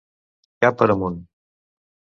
Cap 0.65 0.81
per 0.81 0.89
amunt. 0.97 1.21